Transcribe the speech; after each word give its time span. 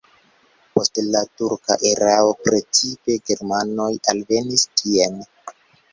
Post 0.77 1.01
la 1.15 1.19
turka 1.41 1.77
erao 1.91 2.33
precipe 2.47 3.19
germanoj 3.31 3.91
alvenis 4.15 4.65
tien. 4.83 5.25